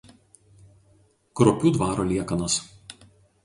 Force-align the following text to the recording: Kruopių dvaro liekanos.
Kruopių 1.41 1.75
dvaro 1.77 2.09
liekanos. 2.15 2.61